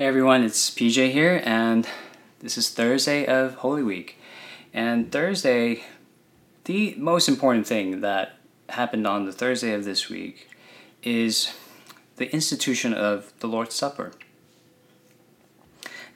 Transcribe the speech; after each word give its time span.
Hey 0.00 0.06
everyone, 0.06 0.44
it's 0.44 0.70
PJ 0.70 1.12
here, 1.12 1.42
and 1.44 1.86
this 2.38 2.56
is 2.56 2.70
Thursday 2.70 3.26
of 3.26 3.56
Holy 3.56 3.82
Week. 3.82 4.16
And 4.72 5.12
Thursday, 5.12 5.84
the 6.64 6.94
most 6.96 7.28
important 7.28 7.66
thing 7.66 8.00
that 8.00 8.38
happened 8.70 9.06
on 9.06 9.26
the 9.26 9.32
Thursday 9.34 9.74
of 9.74 9.84
this 9.84 10.08
week 10.08 10.48
is 11.02 11.52
the 12.16 12.32
institution 12.32 12.94
of 12.94 13.34
the 13.40 13.46
Lord's 13.46 13.74
Supper. 13.74 14.12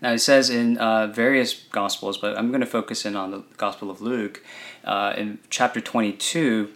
Now, 0.01 0.13
it 0.13 0.21
says 0.21 0.49
in 0.49 0.79
uh, 0.79 1.09
various 1.09 1.53
Gospels, 1.53 2.17
but 2.17 2.39
I'm 2.39 2.49
going 2.49 2.63
to 2.63 2.67
focus 2.67 3.05
in 3.05 3.17
on 3.17 3.33
the 3.33 3.45
Gospel 3.59 3.91
of 3.91 4.01
Luke, 4.01 4.43
uh, 4.85 5.13
in 5.15 5.41
chapter 5.51 5.83
22, 5.83 6.73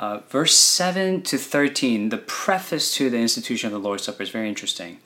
uh, 0.00 0.20
verse 0.30 0.56
7 0.56 1.20
to 1.20 1.36
13, 1.36 2.08
the 2.08 2.16
preface 2.16 2.94
to 2.94 3.10
the 3.10 3.18
institution 3.18 3.66
of 3.66 3.74
the 3.74 3.78
Lord's 3.78 4.04
Supper 4.04 4.22
is 4.22 4.30
very 4.30 4.48
interesting. 4.48 5.00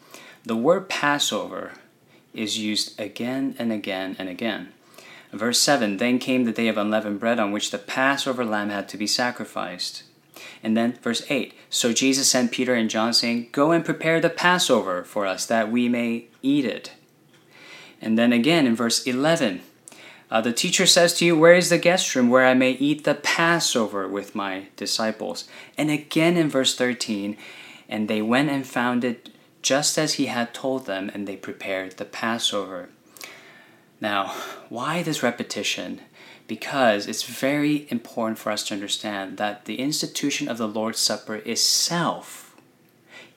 The 0.44 0.56
word 0.56 0.88
Passover 0.88 1.72
is 2.32 2.58
used 2.58 2.98
again 2.98 3.54
and 3.58 3.70
again 3.70 4.16
and 4.18 4.28
again. 4.28 4.72
Verse 5.32 5.60
7 5.60 5.98
Then 5.98 6.18
came 6.18 6.44
the 6.44 6.52
day 6.52 6.68
of 6.68 6.78
unleavened 6.78 7.20
bread 7.20 7.38
on 7.38 7.52
which 7.52 7.70
the 7.70 7.78
Passover 7.78 8.44
lamb 8.44 8.70
had 8.70 8.88
to 8.88 8.96
be 8.96 9.06
sacrificed. 9.06 10.04
And 10.62 10.76
then 10.76 10.94
verse 11.02 11.22
8 11.28 11.54
So 11.68 11.92
Jesus 11.92 12.30
sent 12.30 12.52
Peter 12.52 12.74
and 12.74 12.88
John, 12.88 13.12
saying, 13.12 13.48
Go 13.52 13.70
and 13.72 13.84
prepare 13.84 14.20
the 14.20 14.30
Passover 14.30 15.04
for 15.04 15.26
us, 15.26 15.44
that 15.46 15.70
we 15.70 15.88
may 15.88 16.26
eat 16.42 16.64
it. 16.64 16.92
And 18.00 18.18
then 18.18 18.32
again 18.32 18.66
in 18.66 18.74
verse 18.74 19.06
11 19.06 19.60
uh, 20.30 20.40
The 20.40 20.54
teacher 20.54 20.86
says 20.86 21.12
to 21.18 21.26
you, 21.26 21.38
Where 21.38 21.54
is 21.54 21.68
the 21.68 21.78
guest 21.78 22.14
room 22.16 22.30
where 22.30 22.46
I 22.46 22.54
may 22.54 22.72
eat 22.72 23.04
the 23.04 23.14
Passover 23.14 24.08
with 24.08 24.34
my 24.34 24.68
disciples? 24.76 25.46
And 25.76 25.90
again 25.90 26.38
in 26.38 26.48
verse 26.48 26.74
13 26.74 27.36
And 27.90 28.08
they 28.08 28.22
went 28.22 28.48
and 28.48 28.66
found 28.66 29.04
it 29.04 29.28
just 29.62 29.98
as 29.98 30.14
he 30.14 30.26
had 30.26 30.54
told 30.54 30.86
them, 30.86 31.10
and 31.12 31.26
they 31.26 31.36
prepared 31.36 31.92
the 31.92 32.04
Passover. 32.04 32.88
Now, 34.00 34.34
why 34.68 35.02
this 35.02 35.22
repetition? 35.22 36.00
Because 36.46 37.06
it's 37.06 37.22
very 37.22 37.86
important 37.90 38.38
for 38.38 38.50
us 38.50 38.64
to 38.64 38.74
understand 38.74 39.36
that 39.36 39.66
the 39.66 39.78
institution 39.78 40.48
of 40.48 40.58
the 40.58 40.68
Lord's 40.68 40.98
Supper 40.98 41.36
itself 41.36 42.56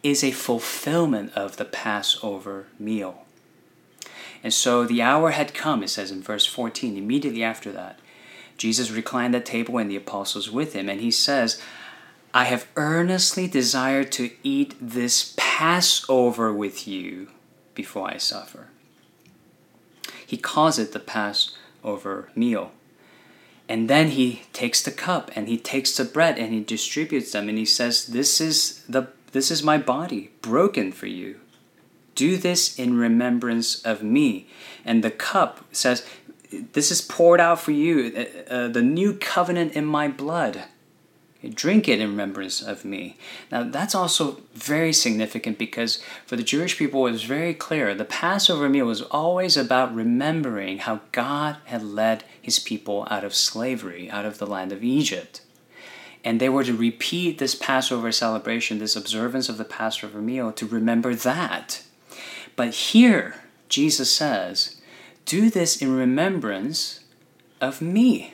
is 0.01 0.23
a 0.23 0.31
fulfillment 0.31 1.33
of 1.33 1.57
the 1.57 1.65
Passover 1.65 2.67
meal. 2.79 3.25
And 4.43 4.53
so 4.53 4.85
the 4.85 5.01
hour 5.01 5.31
had 5.31 5.53
come, 5.53 5.83
it 5.83 5.89
says 5.89 6.11
in 6.11 6.21
verse 6.21 6.45
14, 6.45 6.97
immediately 6.97 7.43
after 7.43 7.71
that. 7.71 7.99
Jesus 8.57 8.91
reclined 8.91 9.35
at 9.35 9.45
table 9.45 9.77
and 9.77 9.89
the 9.89 9.95
apostles 9.95 10.51
with 10.51 10.73
him, 10.73 10.89
and 10.89 10.99
he 10.99 11.11
says, 11.11 11.61
I 12.33 12.45
have 12.45 12.67
earnestly 12.75 13.47
desired 13.47 14.11
to 14.13 14.31
eat 14.41 14.75
this 14.81 15.35
Passover 15.37 16.51
with 16.51 16.87
you 16.87 17.29
before 17.75 18.09
I 18.09 18.17
suffer. 18.17 18.69
He 20.25 20.37
calls 20.37 20.79
it 20.79 20.93
the 20.93 20.99
Passover 20.99 22.29
meal. 22.35 22.71
And 23.69 23.89
then 23.89 24.09
he 24.09 24.41
takes 24.51 24.81
the 24.81 24.91
cup 24.91 25.29
and 25.35 25.47
he 25.47 25.57
takes 25.57 25.95
the 25.95 26.03
bread 26.03 26.39
and 26.39 26.53
he 26.53 26.61
distributes 26.61 27.31
them 27.31 27.49
and 27.49 27.57
he 27.57 27.65
says, 27.65 28.07
This 28.07 28.41
is 28.41 28.83
the 28.89 29.09
this 29.31 29.49
is 29.49 29.63
my 29.63 29.77
body 29.77 30.31
broken 30.41 30.91
for 30.91 31.07
you. 31.07 31.39
Do 32.15 32.37
this 32.37 32.77
in 32.77 32.97
remembrance 32.97 33.81
of 33.83 34.03
me. 34.03 34.47
And 34.83 35.03
the 35.03 35.11
cup 35.11 35.65
says, 35.71 36.05
This 36.51 36.91
is 36.91 37.01
poured 37.01 37.39
out 37.39 37.59
for 37.59 37.71
you, 37.71 38.11
uh, 38.15 38.53
uh 38.53 38.67
the 38.67 38.81
new 38.81 39.13
covenant 39.13 39.73
in 39.73 39.85
my 39.85 40.07
blood. 40.07 40.63
Drink 41.49 41.89
it 41.89 41.99
in 41.99 42.09
remembrance 42.09 42.61
of 42.61 42.85
me. 42.85 43.17
Now, 43.51 43.63
that's 43.63 43.93
also 43.93 44.41
very 44.53 44.93
significant 44.93 45.57
because 45.57 46.01
for 46.25 46.37
the 46.37 46.43
Jewish 46.43 46.77
people, 46.77 47.05
it 47.05 47.11
was 47.11 47.23
very 47.23 47.53
clear 47.53 47.93
the 47.93 48.05
Passover 48.05 48.69
meal 48.69 48.85
was 48.85 49.01
always 49.01 49.57
about 49.57 49.93
remembering 49.93 50.79
how 50.79 51.01
God 51.11 51.57
had 51.65 51.83
led 51.83 52.23
his 52.41 52.59
people 52.59 53.05
out 53.11 53.25
of 53.25 53.35
slavery, 53.35 54.09
out 54.09 54.25
of 54.25 54.37
the 54.37 54.47
land 54.47 54.71
of 54.71 54.83
Egypt. 54.83 55.41
And 56.23 56.39
they 56.39 56.47
were 56.47 56.63
to 56.63 56.75
repeat 56.75 57.39
this 57.39 57.55
Passover 57.55 58.13
celebration, 58.13 58.79
this 58.79 58.95
observance 58.95 59.49
of 59.49 59.57
the 59.57 59.65
Passover 59.65 60.21
meal, 60.21 60.53
to 60.53 60.65
remember 60.65 61.13
that. 61.13 61.83
But 62.55 62.73
here, 62.73 63.41
Jesus 63.67 64.15
says, 64.15 64.79
Do 65.25 65.49
this 65.49 65.81
in 65.81 65.97
remembrance 65.97 67.01
of 67.59 67.81
me. 67.81 68.33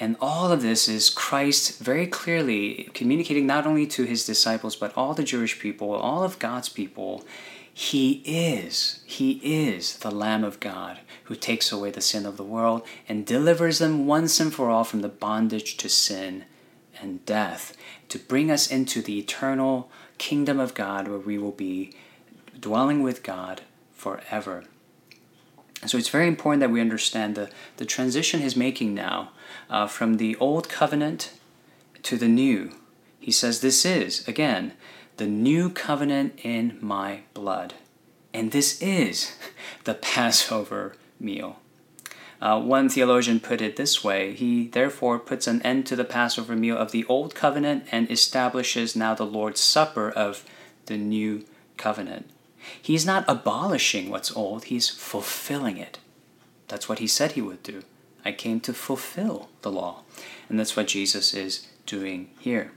And 0.00 0.16
all 0.20 0.52
of 0.52 0.62
this 0.62 0.88
is 0.88 1.10
Christ 1.10 1.80
very 1.80 2.06
clearly 2.06 2.88
communicating 2.94 3.46
not 3.46 3.66
only 3.66 3.86
to 3.88 4.04
his 4.04 4.24
disciples, 4.24 4.76
but 4.76 4.96
all 4.96 5.12
the 5.12 5.24
Jewish 5.24 5.58
people, 5.58 5.92
all 5.92 6.22
of 6.22 6.38
God's 6.38 6.68
people. 6.68 7.24
He 7.72 8.22
is, 8.24 9.00
He 9.06 9.40
is 9.42 9.98
the 9.98 10.10
Lamb 10.10 10.44
of 10.44 10.60
God 10.60 11.00
who 11.24 11.34
takes 11.34 11.70
away 11.70 11.90
the 11.90 12.00
sin 12.00 12.26
of 12.26 12.36
the 12.36 12.44
world 12.44 12.82
and 13.08 13.26
delivers 13.26 13.78
them 13.78 14.06
once 14.06 14.40
and 14.40 14.52
for 14.52 14.70
all 14.70 14.84
from 14.84 15.00
the 15.00 15.08
bondage 15.08 15.76
to 15.78 15.88
sin 15.88 16.44
and 17.00 17.24
death, 17.26 17.76
to 18.08 18.18
bring 18.18 18.50
us 18.50 18.70
into 18.70 19.00
the 19.02 19.18
eternal 19.18 19.90
kingdom 20.16 20.58
of 20.58 20.74
God 20.74 21.06
where 21.06 21.18
we 21.18 21.38
will 21.38 21.52
be 21.52 21.92
dwelling 22.58 23.02
with 23.02 23.22
God 23.22 23.62
forever. 23.92 24.64
So 25.86 25.96
it's 25.96 26.08
very 26.08 26.26
important 26.26 26.60
that 26.60 26.70
we 26.70 26.80
understand 26.80 27.34
the, 27.34 27.50
the 27.76 27.84
transition 27.84 28.40
he's 28.40 28.56
making 28.56 28.94
now 28.94 29.30
uh, 29.70 29.86
from 29.86 30.16
the 30.16 30.36
old 30.36 30.68
covenant 30.68 31.32
to 32.02 32.16
the 32.16 32.28
new. 32.28 32.72
He 33.20 33.30
says, 33.30 33.60
This 33.60 33.84
is, 33.84 34.26
again, 34.26 34.72
the 35.18 35.26
new 35.26 35.70
covenant 35.70 36.38
in 36.42 36.78
my 36.80 37.20
blood. 37.34 37.74
And 38.34 38.50
this 38.50 38.80
is 38.82 39.36
the 39.84 39.94
Passover 39.94 40.96
meal. 41.20 41.60
Uh, 42.40 42.60
one 42.60 42.88
theologian 42.88 43.40
put 43.40 43.60
it 43.60 43.74
this 43.74 44.04
way 44.04 44.32
He 44.32 44.68
therefore 44.68 45.18
puts 45.18 45.48
an 45.48 45.60
end 45.62 45.86
to 45.86 45.96
the 45.96 46.04
Passover 46.04 46.54
meal 46.54 46.76
of 46.76 46.92
the 46.92 47.04
old 47.06 47.34
covenant 47.34 47.86
and 47.90 48.10
establishes 48.10 48.94
now 48.94 49.14
the 49.14 49.26
Lord's 49.26 49.60
Supper 49.60 50.10
of 50.10 50.44
the 50.86 50.96
new 50.96 51.44
covenant. 51.76 52.30
He's 52.80 53.06
not 53.06 53.24
abolishing 53.28 54.10
what's 54.10 54.34
old, 54.34 54.64
he's 54.64 54.88
fulfilling 54.88 55.76
it. 55.76 55.98
That's 56.68 56.88
what 56.88 56.98
he 56.98 57.06
said 57.06 57.32
he 57.32 57.42
would 57.42 57.62
do. 57.62 57.82
I 58.24 58.32
came 58.32 58.60
to 58.60 58.72
fulfill 58.72 59.48
the 59.62 59.70
law. 59.70 60.02
And 60.48 60.58
that's 60.58 60.76
what 60.76 60.88
Jesus 60.88 61.34
is 61.34 61.68
doing 61.86 62.30
here. 62.38 62.72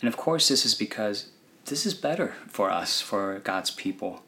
And 0.00 0.08
of 0.08 0.16
course, 0.16 0.48
this 0.48 0.66
is 0.66 0.74
because 0.74 1.30
this 1.66 1.86
is 1.86 1.94
better 1.94 2.34
for 2.48 2.70
us, 2.70 3.00
for 3.00 3.38
God's 3.38 3.70
people. 3.70 4.22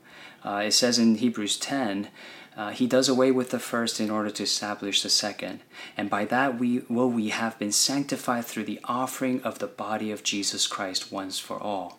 Uh, 0.44 0.62
it 0.66 0.72
says 0.72 0.98
in 0.98 1.16
Hebrews 1.16 1.58
10, 1.58 2.08
uh, 2.56 2.70
he 2.70 2.86
does 2.86 3.08
away 3.08 3.30
with 3.30 3.50
the 3.50 3.58
first 3.58 4.00
in 4.00 4.10
order 4.10 4.30
to 4.30 4.42
establish 4.42 5.02
the 5.02 5.10
second. 5.10 5.60
And 5.96 6.08
by 6.08 6.24
that 6.26 6.58
we 6.58 6.82
will 6.88 7.10
we 7.10 7.28
have 7.28 7.58
been 7.58 7.72
sanctified 7.72 8.46
through 8.46 8.64
the 8.64 8.80
offering 8.84 9.42
of 9.42 9.58
the 9.58 9.66
body 9.66 10.10
of 10.10 10.22
Jesus 10.22 10.66
Christ 10.66 11.12
once 11.12 11.38
for 11.38 11.60
all. 11.60 11.98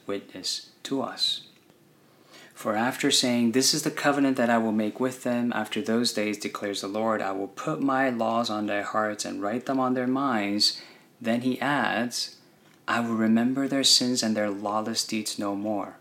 witness 0.11 0.71
to 0.83 1.01
us. 1.01 1.43
For 2.61 2.75
after 2.75 3.09
saying, 3.11 3.53
This 3.53 3.73
is 3.73 3.83
the 3.83 3.99
covenant 4.05 4.35
that 4.35 4.49
I 4.49 4.57
will 4.57 4.73
make 4.73 4.99
with 4.99 5.23
them 5.23 5.53
after 5.55 5.81
those 5.81 6.11
days, 6.11 6.37
declares 6.37 6.81
the 6.81 6.89
Lord, 6.99 7.21
I 7.21 7.31
will 7.31 7.47
put 7.47 7.79
my 7.81 8.09
laws 8.09 8.49
on 8.49 8.65
their 8.65 8.83
hearts 8.83 9.23
and 9.23 9.41
write 9.41 9.67
them 9.67 9.79
on 9.79 9.93
their 9.93 10.11
minds. 10.25 10.81
Then 11.21 11.41
he 11.41 11.61
adds, 11.61 12.35
I 12.89 12.99
will 12.99 13.15
remember 13.15 13.69
their 13.69 13.85
sins 13.85 14.21
and 14.21 14.35
their 14.35 14.49
lawless 14.49 15.07
deeds 15.07 15.39
no 15.39 15.55
more. 15.55 15.95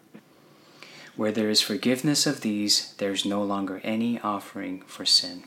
Where 1.15 1.31
there 1.31 1.49
is 1.49 1.61
forgiveness 1.61 2.27
of 2.27 2.41
these, 2.41 2.95
there 2.99 3.13
is 3.13 3.25
no 3.25 3.45
longer 3.45 3.81
any 3.85 4.19
offering 4.21 4.83
for 4.89 5.07
sin. 5.07 5.45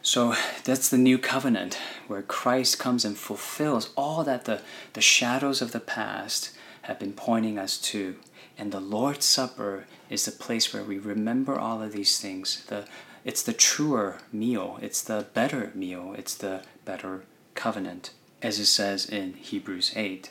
So 0.00 0.36
that's 0.62 0.88
the 0.88 1.04
new 1.08 1.18
covenant 1.18 1.76
where 2.06 2.22
Christ 2.22 2.78
comes 2.78 3.04
and 3.04 3.18
fulfills 3.18 3.90
all 3.96 4.22
that 4.24 4.44
the, 4.44 4.62
the 4.92 5.00
shadows 5.00 5.60
of 5.60 5.72
the 5.72 5.80
past 5.80 6.56
have 6.88 6.98
been 6.98 7.12
pointing 7.12 7.58
us 7.58 7.76
to. 7.76 8.16
And 8.56 8.72
the 8.72 8.80
Lord's 8.80 9.26
Supper 9.26 9.84
is 10.08 10.24
the 10.24 10.32
place 10.32 10.72
where 10.72 10.82
we 10.82 10.98
remember 10.98 11.58
all 11.58 11.82
of 11.82 11.92
these 11.92 12.18
things. 12.18 12.64
The, 12.64 12.86
it's 13.26 13.42
the 13.42 13.52
truer 13.52 14.18
meal, 14.32 14.78
it's 14.80 15.02
the 15.02 15.26
better 15.34 15.70
meal, 15.74 16.14
it's 16.16 16.34
the 16.34 16.62
better 16.86 17.24
covenant, 17.54 18.12
as 18.40 18.58
it 18.58 18.66
says 18.66 19.06
in 19.06 19.34
Hebrews 19.34 19.92
8. 19.94 20.30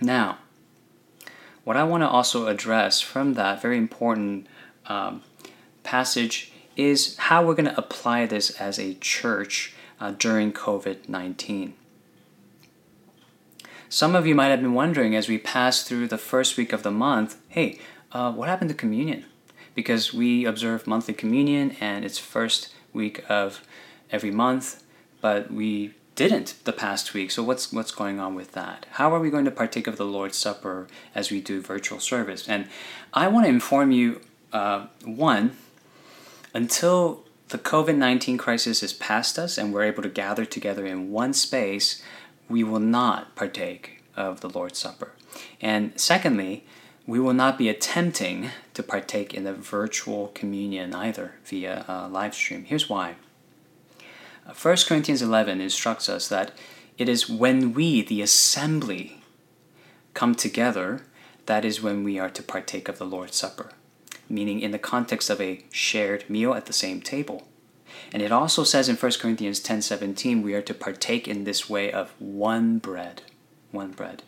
Now, 0.00 0.38
what 1.62 1.76
I 1.76 1.84
want 1.84 2.02
to 2.02 2.08
also 2.08 2.48
address 2.48 3.00
from 3.00 3.34
that 3.34 3.62
very 3.62 3.78
important 3.78 4.48
um, 4.86 5.22
passage 5.84 6.52
is 6.76 7.16
how 7.16 7.46
we're 7.46 7.54
going 7.54 7.72
to 7.72 7.78
apply 7.78 8.26
this 8.26 8.50
as 8.60 8.80
a 8.80 8.94
church 8.94 9.74
uh, 10.00 10.12
during 10.18 10.52
COVID 10.52 11.08
19. 11.08 11.74
Some 13.90 14.14
of 14.14 14.26
you 14.26 14.34
might 14.34 14.48
have 14.48 14.60
been 14.60 14.74
wondering 14.74 15.16
as 15.16 15.28
we 15.28 15.38
pass 15.38 15.82
through 15.82 16.08
the 16.08 16.18
first 16.18 16.58
week 16.58 16.74
of 16.74 16.82
the 16.82 16.90
month 16.90 17.36
hey, 17.48 17.78
uh, 18.12 18.30
what 18.32 18.48
happened 18.48 18.68
to 18.68 18.74
communion? 18.74 19.24
Because 19.74 20.12
we 20.12 20.44
observe 20.44 20.86
monthly 20.86 21.14
communion 21.14 21.74
and 21.80 22.04
it's 22.04 22.18
first 22.18 22.74
week 22.92 23.24
of 23.30 23.62
every 24.10 24.30
month, 24.30 24.82
but 25.22 25.50
we 25.50 25.94
didn't 26.16 26.54
the 26.64 26.72
past 26.72 27.14
week. 27.14 27.30
So 27.30 27.42
what's 27.42 27.72
what's 27.72 27.90
going 27.90 28.20
on 28.20 28.34
with 28.34 28.52
that? 28.52 28.84
How 28.92 29.14
are 29.14 29.20
we 29.20 29.30
going 29.30 29.46
to 29.46 29.50
partake 29.50 29.86
of 29.86 29.96
the 29.96 30.04
Lord's 30.04 30.36
Supper 30.36 30.86
as 31.14 31.30
we 31.30 31.40
do 31.40 31.62
virtual 31.62 32.00
service? 32.00 32.46
And 32.46 32.68
I 33.14 33.28
want 33.28 33.46
to 33.46 33.50
inform 33.50 33.90
you, 33.90 34.20
uh, 34.52 34.88
one, 35.04 35.56
until 36.52 37.24
the 37.48 37.58
COVID 37.58 37.96
nineteen 37.96 38.36
crisis 38.36 38.82
is 38.82 38.92
past 38.92 39.38
us 39.38 39.56
and 39.56 39.72
we're 39.72 39.84
able 39.84 40.02
to 40.02 40.10
gather 40.10 40.44
together 40.44 40.84
in 40.84 41.10
one 41.10 41.32
space, 41.32 42.02
we 42.48 42.64
will 42.64 42.80
not 42.80 43.34
partake 43.34 44.02
of 44.16 44.40
the 44.40 44.48
Lord's 44.48 44.78
Supper. 44.78 45.12
And 45.60 45.98
secondly, 45.98 46.64
we 47.06 47.18
will 47.18 47.34
not 47.34 47.56
be 47.56 47.68
attempting 47.68 48.50
to 48.74 48.82
partake 48.82 49.32
in 49.32 49.44
the 49.44 49.54
virtual 49.54 50.28
communion 50.34 50.94
either 50.94 51.34
via 51.44 51.84
uh, 51.88 52.08
live 52.08 52.34
stream. 52.34 52.64
Here's 52.64 52.88
why. 52.88 53.16
1 54.60 54.76
Corinthians 54.86 55.22
11 55.22 55.60
instructs 55.60 56.08
us 56.08 56.28
that 56.28 56.52
it 56.96 57.08
is 57.08 57.28
when 57.28 57.74
we, 57.74 58.02
the 58.02 58.22
assembly, 58.22 59.22
come 60.14 60.34
together, 60.34 61.06
that 61.46 61.64
is 61.64 61.82
when 61.82 62.02
we 62.02 62.18
are 62.18 62.30
to 62.30 62.42
partake 62.42 62.88
of 62.88 62.98
the 62.98 63.06
Lord's 63.06 63.36
Supper, 63.36 63.70
meaning 64.28 64.60
in 64.60 64.70
the 64.70 64.78
context 64.78 65.30
of 65.30 65.40
a 65.40 65.64
shared 65.70 66.28
meal 66.28 66.54
at 66.54 66.66
the 66.66 66.72
same 66.72 67.00
table. 67.00 67.46
And 68.12 68.22
it 68.22 68.32
also 68.32 68.64
says 68.64 68.88
in 68.88 68.96
1 68.96 69.12
Corinthians 69.20 69.60
10:17 69.60 70.42
we 70.42 70.54
are 70.54 70.62
to 70.62 70.74
partake 70.74 71.28
in 71.28 71.44
this 71.44 71.68
way 71.68 71.92
of 71.92 72.12
one 72.18 72.78
bread, 72.78 73.22
one 73.70 73.92
bread. 73.92 74.22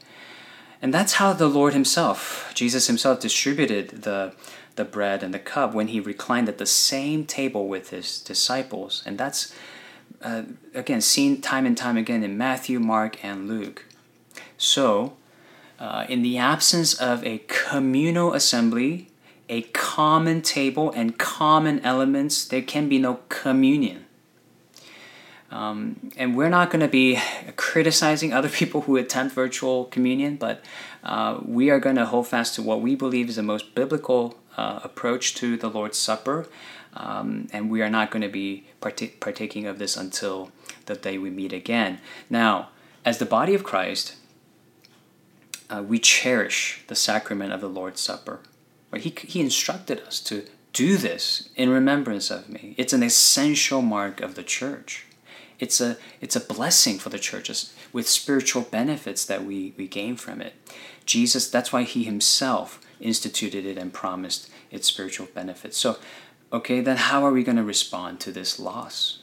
And 0.82 0.94
that's 0.94 1.14
how 1.14 1.32
the 1.32 1.48
Lord 1.48 1.74
himself, 1.74 2.50
Jesus 2.54 2.86
himself 2.86 3.20
distributed 3.20 4.02
the 4.02 4.32
the 4.76 4.84
bread 4.84 5.22
and 5.22 5.34
the 5.34 5.38
cup 5.38 5.74
when 5.74 5.88
he 5.88 6.00
reclined 6.00 6.48
at 6.48 6.58
the 6.58 6.66
same 6.66 7.26
table 7.26 7.68
with 7.68 7.90
his 7.90 8.20
disciples. 8.20 9.02
And 9.04 9.18
that's 9.18 9.54
uh, 10.22 10.44
again 10.74 11.00
seen 11.00 11.40
time 11.40 11.66
and 11.66 11.76
time 11.76 11.96
again 11.96 12.22
in 12.22 12.38
Matthew, 12.38 12.80
Mark, 12.80 13.22
and 13.24 13.48
Luke. 13.48 13.84
So, 14.56 15.16
uh, 15.78 16.06
in 16.08 16.22
the 16.22 16.38
absence 16.38 16.94
of 16.94 17.24
a 17.24 17.42
communal 17.46 18.32
assembly, 18.32 19.09
a 19.50 19.62
common 19.62 20.40
table, 20.40 20.92
and 20.92 21.18
common 21.18 21.80
elements, 21.80 22.46
there 22.46 22.62
can 22.62 22.88
be 22.88 22.98
no 22.98 23.20
communion. 23.28 24.06
Um, 25.50 26.12
and 26.16 26.36
we're 26.36 26.48
not 26.48 26.70
going 26.70 26.80
to 26.80 26.88
be 26.88 27.18
criticizing 27.56 28.32
other 28.32 28.48
people 28.48 28.82
who 28.82 28.96
attempt 28.96 29.34
virtual 29.34 29.86
communion, 29.86 30.36
but 30.36 30.64
uh, 31.02 31.40
we 31.44 31.68
are 31.68 31.80
going 31.80 31.96
to 31.96 32.06
hold 32.06 32.28
fast 32.28 32.54
to 32.54 32.62
what 32.62 32.80
we 32.80 32.94
believe 32.94 33.28
is 33.28 33.36
the 33.36 33.42
most 33.42 33.74
biblical 33.74 34.38
uh, 34.56 34.80
approach 34.84 35.34
to 35.34 35.56
the 35.56 35.68
Lord's 35.68 35.98
Supper. 35.98 36.46
Um, 36.94 37.48
and 37.52 37.70
we 37.70 37.82
are 37.82 37.90
not 37.90 38.10
going 38.10 38.22
to 38.22 38.28
be 38.28 38.66
part- 38.80 39.20
partaking 39.20 39.66
of 39.66 39.78
this 39.78 39.96
until 39.96 40.52
the 40.86 40.94
day 40.94 41.18
we 41.18 41.30
meet 41.30 41.52
again. 41.52 42.00
Now, 42.28 42.70
as 43.04 43.18
the 43.18 43.26
body 43.26 43.54
of 43.54 43.64
Christ, 43.64 44.14
uh, 45.68 45.82
we 45.82 45.98
cherish 45.98 46.82
the 46.86 46.96
sacrament 46.96 47.52
of 47.52 47.60
the 47.60 47.68
Lord's 47.68 48.00
Supper. 48.00 48.40
Right? 48.90 49.02
He, 49.02 49.14
he 49.26 49.40
instructed 49.40 50.00
us 50.00 50.20
to 50.20 50.46
do 50.72 50.96
this 50.96 51.48
in 51.56 51.68
remembrance 51.68 52.30
of 52.30 52.48
me. 52.48 52.74
It's 52.76 52.92
an 52.92 53.02
essential 53.02 53.82
mark 53.82 54.20
of 54.20 54.34
the 54.34 54.42
church. 54.42 55.06
It's 55.58 55.80
a, 55.80 55.98
it's 56.20 56.36
a 56.36 56.40
blessing 56.40 56.98
for 56.98 57.10
the 57.10 57.18
churches 57.18 57.74
with 57.92 58.08
spiritual 58.08 58.62
benefits 58.62 59.24
that 59.26 59.44
we, 59.44 59.74
we 59.76 59.86
gain 59.86 60.16
from 60.16 60.40
it. 60.40 60.54
Jesus, 61.04 61.50
that's 61.50 61.72
why 61.72 61.82
he 61.82 62.04
himself 62.04 62.80
instituted 63.00 63.66
it 63.66 63.76
and 63.76 63.92
promised 63.92 64.50
its 64.70 64.86
spiritual 64.86 65.28
benefits. 65.34 65.76
So 65.76 65.98
okay, 66.52 66.80
then 66.80 66.96
how 66.96 67.24
are 67.24 67.32
we 67.32 67.44
going 67.44 67.56
to 67.56 67.64
respond 67.64 68.20
to 68.20 68.32
this 68.32 68.58
loss? 68.58 69.18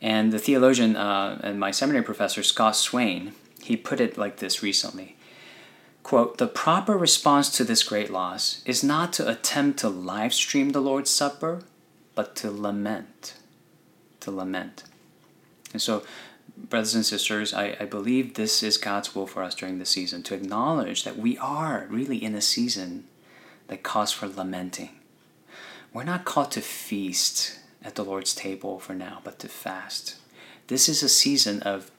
And 0.00 0.32
the 0.32 0.38
theologian 0.38 0.96
uh, 0.96 1.40
and 1.42 1.58
my 1.58 1.70
seminary 1.70 2.04
professor, 2.04 2.42
Scott 2.42 2.76
Swain, 2.76 3.32
he 3.62 3.76
put 3.76 4.00
it 4.00 4.18
like 4.18 4.36
this 4.36 4.62
recently 4.62 5.16
quote 6.04 6.38
the 6.38 6.46
proper 6.46 6.96
response 6.96 7.50
to 7.50 7.64
this 7.64 7.82
great 7.82 8.10
loss 8.10 8.62
is 8.64 8.84
not 8.84 9.12
to 9.12 9.28
attempt 9.28 9.80
to 9.80 9.88
live 9.88 10.32
stream 10.32 10.70
the 10.70 10.80
lord's 10.80 11.10
supper 11.10 11.62
but 12.14 12.36
to 12.36 12.50
lament 12.50 13.34
to 14.20 14.30
lament 14.30 14.84
and 15.72 15.82
so 15.82 16.04
brothers 16.56 16.94
and 16.94 17.04
sisters 17.04 17.52
I, 17.52 17.76
I 17.80 17.84
believe 17.86 18.34
this 18.34 18.62
is 18.62 18.76
god's 18.78 19.12
will 19.14 19.26
for 19.26 19.42
us 19.42 19.56
during 19.56 19.80
the 19.80 19.84
season 19.84 20.22
to 20.24 20.34
acknowledge 20.34 21.02
that 21.02 21.18
we 21.18 21.36
are 21.38 21.88
really 21.90 22.22
in 22.22 22.36
a 22.36 22.40
season 22.40 23.08
that 23.66 23.82
calls 23.82 24.12
for 24.12 24.28
lamenting 24.28 24.90
we're 25.94 26.04
not 26.04 26.24
called 26.24 26.50
to 26.50 26.60
feast 26.60 27.60
at 27.84 27.94
the 27.94 28.04
Lord's 28.04 28.34
table 28.34 28.80
for 28.80 28.94
now, 28.94 29.20
but 29.22 29.38
to 29.38 29.48
fast. 29.48 30.16
This 30.66 30.88
is 30.88 31.04
a 31.04 31.08
season 31.08 31.62
of 31.62 31.90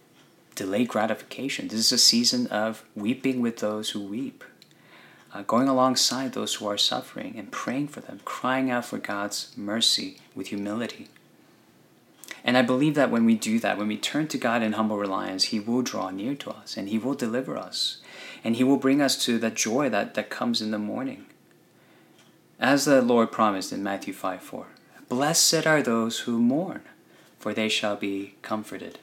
delayed 0.56 0.88
gratification. 0.88 1.68
This 1.68 1.80
is 1.80 1.92
a 1.92 1.98
season 1.98 2.48
of 2.48 2.84
weeping 2.96 3.42
with 3.42 3.58
those 3.58 3.92
who 3.92 4.02
weep, 4.02 4.44
uh, 5.34 5.44
going 5.44 5.68
alongside 5.68 6.34
those 6.34 6.56
who 6.56 6.68
are 6.68 6.78
suffering 6.78 7.36
and 7.38 7.52
praying 7.52 7.90
for 7.90 8.00
them, 8.00 8.22
crying 8.26 8.72
out 8.72 8.86
for 8.86 8.98
God's 8.98 9.52
mercy 9.58 10.18
with 10.34 10.48
humility. 10.48 11.08
And 12.44 12.58
I 12.58 12.62
believe 12.62 12.94
that 12.96 13.12
when 13.12 13.26
we 13.26 13.36
do 13.36 13.60
that, 13.60 13.78
when 13.78 13.88
we 13.88 13.98
turn 13.98 14.28
to 14.30 14.38
God 14.38 14.62
in 14.62 14.74
humble 14.74 14.98
reliance, 14.98 15.46
He 15.46 15.60
will 15.60 15.82
draw 15.82 16.12
near 16.12 16.36
to 16.36 16.52
us 16.52 16.78
and 16.78 16.90
He 16.90 17.00
will 17.00 17.16
deliver 17.16 17.58
us. 17.58 17.98
And 18.44 18.56
He 18.56 18.64
will 18.64 18.78
bring 18.78 19.02
us 19.02 19.18
to 19.26 19.40
that 19.40 19.56
joy 19.56 19.90
that, 19.90 20.14
that 20.14 20.30
comes 20.30 20.62
in 20.62 20.72
the 20.72 20.78
morning. 20.78 21.26
As 22.60 22.86
the 22.86 23.02
Lord 23.02 23.32
promised 23.32 23.74
in 23.74 23.84
Matthew 23.84 24.14
5 24.14 24.42
4 24.42 24.68
Blessed 25.10 25.68
are 25.68 25.82
those 25.82 26.20
who 26.20 26.40
mourn, 26.40 26.82
for 27.40 27.54
they 27.54 27.68
shall 27.68 27.96
be 27.96 28.36
comforted. 28.42 29.00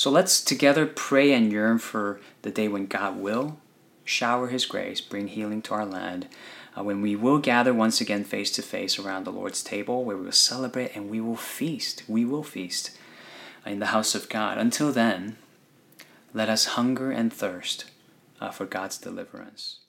So 0.00 0.10
let's 0.10 0.40
together 0.40 0.86
pray 0.86 1.30
and 1.34 1.52
yearn 1.52 1.78
for 1.78 2.20
the 2.40 2.50
day 2.50 2.68
when 2.68 2.86
God 2.86 3.18
will 3.18 3.58
shower 4.02 4.46
His 4.46 4.64
grace, 4.64 4.98
bring 4.98 5.28
healing 5.28 5.60
to 5.60 5.74
our 5.74 5.84
land, 5.84 6.26
uh, 6.74 6.82
when 6.82 7.02
we 7.02 7.14
will 7.14 7.36
gather 7.36 7.74
once 7.74 8.00
again 8.00 8.24
face 8.24 8.50
to 8.52 8.62
face 8.62 8.98
around 8.98 9.24
the 9.24 9.30
Lord's 9.30 9.62
table, 9.62 10.02
where 10.02 10.16
we 10.16 10.24
will 10.24 10.32
celebrate 10.32 10.96
and 10.96 11.10
we 11.10 11.20
will 11.20 11.36
feast. 11.36 12.02
We 12.08 12.24
will 12.24 12.42
feast 12.42 12.96
in 13.66 13.78
the 13.78 13.92
house 13.92 14.14
of 14.14 14.30
God. 14.30 14.56
Until 14.56 14.90
then, 14.90 15.36
let 16.32 16.48
us 16.48 16.76
hunger 16.76 17.10
and 17.10 17.30
thirst 17.30 17.84
uh, 18.40 18.50
for 18.50 18.64
God's 18.64 18.96
deliverance. 18.96 19.80